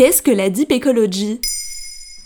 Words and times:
Qu'est-ce 0.00 0.22
que 0.22 0.30
la 0.30 0.48
Deep 0.48 0.72
Ecology? 0.72 1.42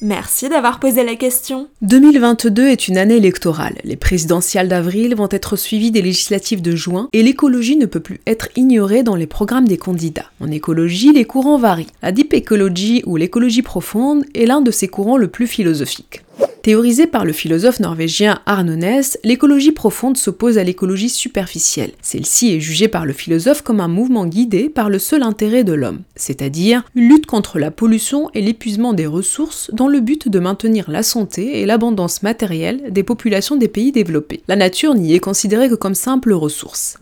Merci 0.01 0.49
d'avoir 0.49 0.79
posé 0.79 1.03
la 1.03 1.17
question. 1.17 1.67
2022 1.83 2.69
est 2.69 2.87
une 2.87 2.97
année 2.97 3.17
électorale. 3.17 3.79
Les 3.83 3.97
présidentielles 3.97 4.69
d'avril 4.69 5.17
vont 5.17 5.27
être 5.29 5.57
suivies 5.57 5.91
des 5.91 6.01
législatives 6.01 6.63
de 6.63 6.77
juin 6.77 7.09
et 7.13 7.25
l'écologie 7.25 7.75
ne 7.75 7.87
peut 7.87 7.99
plus 7.99 8.21
être 8.29 8.47
ignorée 8.55 9.03
dans 9.03 9.17
les 9.17 9.27
programmes 9.27 9.67
des 9.67 9.77
candidats. 9.77 10.31
En 10.41 10.53
écologie, 10.53 11.13
les 11.13 11.25
courants 11.25 11.59
varient. 11.59 11.89
La 12.01 12.13
Deep 12.13 12.33
Ecology 12.33 13.03
ou 13.07 13.17
l'écologie 13.17 13.63
profonde 13.63 14.25
est 14.37 14.47
l'un 14.47 14.61
de 14.61 14.71
ces 14.71 14.87
courants 14.87 15.17
le 15.17 15.27
plus 15.27 15.49
philosophiques. 15.49 16.23
Théorisée 16.65 17.07
par 17.07 17.27
le 17.27 17.35
philosophe 17.35 17.79
norvégien 17.79 18.41
Arne 18.47 18.81
l'écologie 19.23 19.71
profonde 19.71 20.17
s'oppose 20.17 20.57
à 20.57 20.65
l'écologie 20.65 21.11
superficielle. 21.11 21.91
Celle-ci 22.01 22.55
est 22.55 22.61
jugée 22.61 22.89
par 22.89 23.05
le 23.05 23.13
philosophe 23.13 23.61
comme 23.61 23.81
un 23.81 23.89
mouvement 23.89 24.25
guidé 24.25 24.71
par 24.71 24.89
le 24.89 24.99
seul 24.99 25.23
intérêt 25.23 25.63
de 25.63 25.75
l'homme, 25.75 26.01
c'est-à-dire 26.17 26.83
une 26.95 27.11
lutte 27.11 27.27
contre 27.27 27.59
la 27.59 27.71
pollution 27.71 28.31
et 28.33 28.41
l'épuisement 28.41 28.95
des 28.95 29.05
ressources 29.05 29.71
dans 29.75 29.89
le 29.89 30.01
but 30.01 30.27
de 30.31 30.39
maintenir 30.39 30.91
la 30.91 31.03
santé 31.03 31.61
et 31.61 31.67
l'abondance 31.67 32.23
matérielle 32.23 32.91
des 32.91 33.03
populations 33.03 33.57
des 33.57 33.69
pays 33.69 33.93
développés. 33.93 34.41
La 34.49 34.57
nature 34.57 34.95
n'y 34.95 35.13
est 35.13 35.21
considérée 35.21 35.69
que 35.69 35.75
comme 35.75 35.95
simple 35.95 36.33
ressource. 36.33 36.97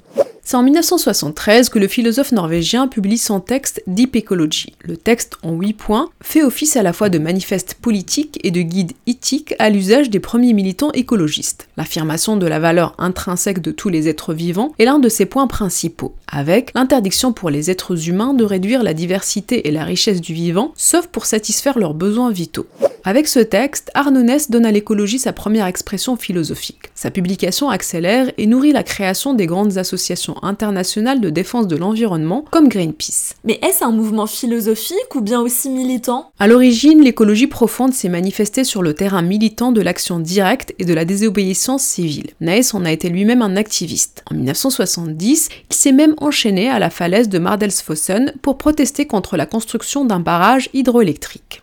C'est 0.44 0.56
en 0.56 0.64
1973 0.64 1.68
que 1.68 1.78
le 1.78 1.86
philosophe 1.86 2.32
norvégien 2.32 2.88
publie 2.88 3.16
son 3.16 3.38
texte 3.38 3.80
Deep 3.86 4.16
Ecology. 4.16 4.74
Le 4.82 4.96
texte, 4.96 5.36
en 5.44 5.52
huit 5.52 5.72
points, 5.72 6.10
fait 6.20 6.42
office 6.42 6.76
à 6.76 6.82
la 6.82 6.92
fois 6.92 7.08
de 7.08 7.18
manifeste 7.18 7.74
politique 7.80 8.40
et 8.42 8.50
de 8.50 8.60
guide 8.60 8.92
éthique 9.06 9.54
à 9.60 9.70
l'usage 9.70 10.10
des 10.10 10.18
premiers 10.18 10.52
militants 10.52 10.90
écologistes. 10.92 11.68
L'affirmation 11.76 12.36
de 12.36 12.46
la 12.46 12.58
valeur 12.58 12.94
intrinsèque 12.98 13.62
de 13.62 13.70
tous 13.70 13.88
les 13.88 14.08
êtres 14.08 14.34
vivants 14.34 14.72
est 14.80 14.84
l'un 14.84 14.98
de 14.98 15.08
ses 15.08 15.26
points 15.26 15.46
principaux, 15.46 16.14
avec 16.26 16.72
l'interdiction 16.74 17.32
pour 17.32 17.48
les 17.48 17.70
êtres 17.70 18.08
humains 18.08 18.34
de 18.34 18.44
réduire 18.44 18.82
la 18.82 18.94
diversité 18.94 19.68
et 19.68 19.70
la 19.70 19.84
richesse 19.84 20.20
du 20.20 20.34
vivant, 20.34 20.72
sauf 20.76 21.06
pour 21.06 21.24
satisfaire 21.26 21.78
leurs 21.78 21.94
besoins 21.94 22.32
vitaux. 22.32 22.66
Avec 23.04 23.26
ce 23.26 23.40
texte, 23.40 23.90
Arnaud 23.94 24.22
donne 24.48 24.64
à 24.64 24.70
l'écologie 24.70 25.18
sa 25.18 25.32
première 25.32 25.66
expression 25.66 26.16
philosophique. 26.16 26.90
Sa 26.94 27.10
publication 27.10 27.68
accélère 27.68 28.30
et 28.38 28.46
nourrit 28.46 28.70
la 28.70 28.84
création 28.84 29.34
des 29.34 29.46
grandes 29.46 29.76
associations 29.76 30.36
internationales 30.44 31.20
de 31.20 31.28
défense 31.28 31.66
de 31.66 31.74
l'environnement 31.74 32.44
comme 32.52 32.68
Greenpeace. 32.68 33.34
Mais 33.42 33.58
est-ce 33.62 33.82
un 33.82 33.90
mouvement 33.90 34.28
philosophique 34.28 35.14
ou 35.16 35.20
bien 35.20 35.40
aussi 35.40 35.68
militant? 35.68 36.30
À 36.38 36.46
l'origine, 36.46 37.02
l'écologie 37.02 37.48
profonde 37.48 37.92
s'est 37.92 38.08
manifestée 38.08 38.62
sur 38.62 38.82
le 38.82 38.94
terrain 38.94 39.22
militant 39.22 39.72
de 39.72 39.80
l'action 39.80 40.20
directe 40.20 40.72
et 40.78 40.84
de 40.84 40.94
la 40.94 41.04
désobéissance 41.04 41.82
civile. 41.82 42.30
Naes 42.40 42.70
en 42.72 42.84
a 42.84 42.92
été 42.92 43.08
lui-même 43.08 43.42
un 43.42 43.56
activiste. 43.56 44.22
En 44.30 44.36
1970, 44.36 45.48
il 45.70 45.74
s'est 45.74 45.90
même 45.90 46.14
enchaîné 46.18 46.68
à 46.68 46.78
la 46.78 46.90
falaise 46.90 47.28
de 47.28 47.40
Mardelsfossen 47.40 48.32
pour 48.42 48.58
protester 48.58 49.06
contre 49.06 49.36
la 49.36 49.46
construction 49.46 50.04
d'un 50.04 50.20
barrage 50.20 50.68
hydroélectrique. 50.72 51.62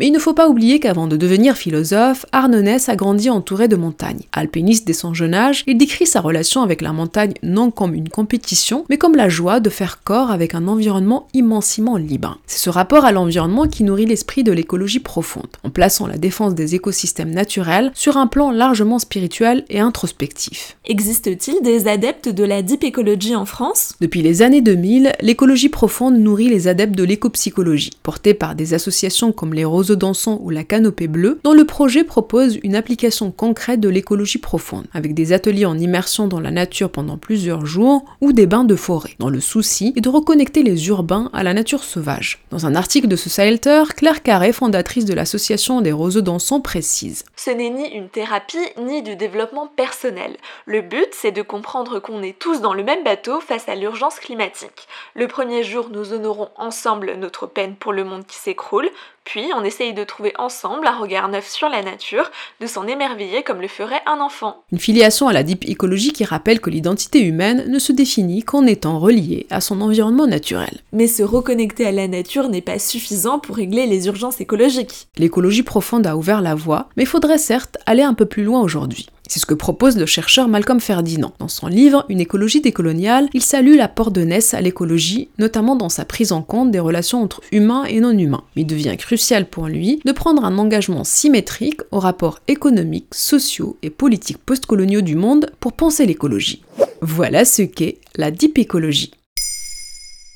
Mais 0.00 0.06
il 0.06 0.12
ne 0.12 0.18
faut 0.18 0.32
pas 0.32 0.48
oublier 0.48 0.80
qu'avant 0.80 1.06
de 1.06 1.18
devenir 1.18 1.58
philosophe, 1.58 2.24
Arnonès 2.32 2.88
a 2.88 2.96
grandi 2.96 3.28
entouré 3.28 3.68
de 3.68 3.76
montagnes. 3.76 4.22
Alpiniste 4.32 4.86
dès 4.86 4.94
son 4.94 5.12
jeune 5.12 5.34
âge, 5.34 5.62
il 5.66 5.76
décrit 5.76 6.06
sa 6.06 6.22
relation 6.22 6.62
avec 6.62 6.80
la 6.80 6.94
montagne 6.94 7.34
non 7.42 7.70
comme 7.70 7.92
une 7.92 8.08
compétition, 8.08 8.86
mais 8.88 8.96
comme 8.96 9.14
la 9.14 9.28
joie 9.28 9.60
de 9.60 9.68
faire 9.68 10.02
corps 10.02 10.30
avec 10.30 10.54
un 10.54 10.68
environnement 10.68 11.28
immensément 11.34 11.98
libre. 11.98 12.38
C'est 12.46 12.60
ce 12.60 12.70
rapport 12.70 13.04
à 13.04 13.12
l'environnement 13.12 13.68
qui 13.68 13.84
nourrit 13.84 14.06
l'esprit 14.06 14.42
de 14.42 14.52
l'écologie 14.52 15.00
profonde, 15.00 15.48
en 15.64 15.68
plaçant 15.68 16.06
la 16.06 16.16
défense 16.16 16.54
des 16.54 16.74
écosystèmes 16.74 17.34
naturels 17.34 17.92
sur 17.94 18.16
un 18.16 18.26
plan 18.26 18.52
largement 18.52 19.00
spirituel 19.00 19.66
et 19.68 19.80
introspectif. 19.80 20.78
Existe-t-il 20.86 21.60
des 21.62 21.88
adeptes 21.88 22.30
de 22.30 22.44
la 22.44 22.62
deep 22.62 22.84
ecology 22.84 23.36
en 23.36 23.44
France? 23.44 23.96
Depuis 24.00 24.22
les 24.22 24.40
années 24.40 24.62
2000, 24.62 25.12
l'écologie 25.20 25.68
profonde 25.68 26.16
nourrit 26.16 26.48
les 26.48 26.68
adeptes 26.68 26.96
de 26.96 27.04
l'écopsychologie, 27.04 27.90
portés 28.02 28.32
par 28.32 28.54
des 28.54 28.72
associations 28.72 29.32
comme 29.32 29.52
les 29.52 29.66
Roses 29.66 29.89
dansant 29.94 30.38
ou 30.42 30.50
la 30.50 30.64
canopée 30.64 31.08
bleue, 31.08 31.40
dont 31.44 31.52
le 31.52 31.64
projet 31.64 32.04
propose 32.04 32.58
une 32.62 32.74
application 32.74 33.30
concrète 33.30 33.80
de 33.80 33.88
l'écologie 33.88 34.38
profonde, 34.38 34.86
avec 34.92 35.14
des 35.14 35.32
ateliers 35.32 35.66
en 35.66 35.78
immersion 35.78 36.28
dans 36.28 36.40
la 36.40 36.50
nature 36.50 36.90
pendant 36.90 37.18
plusieurs 37.18 37.66
jours 37.66 38.04
ou 38.20 38.32
des 38.32 38.46
bains 38.46 38.64
de 38.64 38.76
forêt, 38.76 39.14
dans 39.18 39.30
le 39.30 39.40
souci 39.40 39.92
est 39.96 40.00
de 40.00 40.08
reconnecter 40.08 40.62
les 40.62 40.88
urbains 40.88 41.30
à 41.32 41.42
la 41.42 41.54
nature 41.54 41.84
sauvage. 41.84 42.40
Dans 42.50 42.66
un 42.66 42.74
article 42.74 43.08
de 43.08 43.16
ce 43.16 43.28
Salter, 43.28 43.82
Claire 43.96 44.22
Carré, 44.22 44.52
fondatrice 44.52 45.04
de 45.04 45.14
l'association 45.14 45.80
des 45.80 45.92
roseux 45.92 46.22
dansants, 46.22 46.60
précise 46.60 47.24
Ce 47.36 47.50
n'est 47.50 47.70
ni 47.70 47.88
une 47.88 48.08
thérapie 48.08 48.58
ni 48.82 49.02
du 49.02 49.16
développement 49.16 49.66
personnel. 49.66 50.36
Le 50.66 50.82
but, 50.82 51.08
c'est 51.12 51.32
de 51.32 51.42
comprendre 51.42 52.00
qu'on 52.00 52.22
est 52.22 52.38
tous 52.38 52.60
dans 52.60 52.74
le 52.74 52.84
même 52.84 53.04
bateau 53.04 53.40
face 53.40 53.68
à 53.68 53.74
l'urgence 53.74 54.18
climatique. 54.18 54.88
Le 55.14 55.28
premier 55.28 55.62
jour, 55.62 55.88
nous 55.90 56.12
honorons 56.12 56.48
ensemble 56.56 57.14
notre 57.18 57.46
peine 57.46 57.76
pour 57.76 57.92
le 57.92 58.04
monde 58.04 58.26
qui 58.26 58.36
s'écroule, 58.36 58.88
puis 59.24 59.44
on 59.56 59.62
essaye 59.62 59.94
de 59.94 60.04
trouver 60.04 60.32
ensemble 60.38 60.86
un 60.86 60.98
regard 60.98 61.28
neuf 61.28 61.48
sur 61.48 61.68
la 61.68 61.82
nature, 61.82 62.30
de 62.60 62.66
s'en 62.66 62.86
émerveiller 62.86 63.42
comme 63.42 63.60
le 63.60 63.68
ferait 63.68 64.02
un 64.06 64.20
enfant. 64.20 64.64
Une 64.72 64.78
filiation 64.78 65.28
à 65.28 65.32
la 65.32 65.42
deep 65.42 65.68
écologie 65.68 66.12
qui 66.12 66.24
rappelle 66.24 66.60
que 66.60 66.70
l'identité 66.70 67.20
humaine 67.20 67.64
ne 67.68 67.78
se 67.78 67.92
définit 67.92 68.42
qu'en 68.42 68.66
étant 68.66 68.98
reliée 68.98 69.46
à 69.50 69.60
son 69.60 69.80
environnement 69.80 70.26
naturel. 70.26 70.80
Mais 70.92 71.06
se 71.06 71.22
reconnecter 71.22 71.86
à 71.86 71.92
la 71.92 72.08
nature 72.08 72.48
n'est 72.48 72.60
pas 72.60 72.78
suffisant 72.78 73.38
pour 73.38 73.56
régler 73.56 73.86
les 73.86 74.06
urgences 74.06 74.40
écologiques. 74.40 75.08
L'écologie 75.16 75.62
profonde 75.62 76.06
a 76.06 76.16
ouvert 76.16 76.40
la 76.40 76.54
voie, 76.54 76.88
mais 76.96 77.04
faudrait 77.04 77.38
certes 77.38 77.78
aller 77.86 78.02
un 78.02 78.14
peu 78.14 78.26
plus 78.26 78.42
loin 78.42 78.60
aujourd'hui. 78.60 79.06
C'est 79.30 79.38
ce 79.38 79.46
que 79.46 79.54
propose 79.54 79.96
le 79.96 80.06
chercheur 80.06 80.48
Malcolm 80.48 80.80
Ferdinand. 80.80 81.32
Dans 81.38 81.46
son 81.46 81.68
livre 81.68 82.04
Une 82.08 82.18
écologie 82.18 82.60
décoloniale, 82.60 83.28
il 83.32 83.42
salue 83.42 83.76
l'apport 83.76 84.10
de 84.10 84.22
Ness 84.22 84.54
à 84.54 84.60
l'écologie, 84.60 85.28
notamment 85.38 85.76
dans 85.76 85.88
sa 85.88 86.04
prise 86.04 86.32
en 86.32 86.42
compte 86.42 86.72
des 86.72 86.80
relations 86.80 87.22
entre 87.22 87.40
humains 87.52 87.84
et 87.84 88.00
non 88.00 88.10
humains. 88.10 88.42
Il 88.56 88.66
devient 88.66 88.96
crucial 88.98 89.46
pour 89.46 89.68
lui 89.68 90.00
de 90.04 90.10
prendre 90.10 90.44
un 90.44 90.58
engagement 90.58 91.04
symétrique 91.04 91.80
aux 91.92 92.00
rapports 92.00 92.40
économiques, 92.48 93.14
sociaux 93.14 93.76
et 93.82 93.90
politiques 93.90 94.38
postcoloniaux 94.38 95.00
du 95.00 95.14
monde 95.14 95.52
pour 95.60 95.74
penser 95.74 96.06
l'écologie. 96.06 96.64
Voilà 97.00 97.44
ce 97.44 97.62
qu'est 97.62 97.98
la 98.16 98.32
deep 98.32 98.58
écologie. 98.58 99.12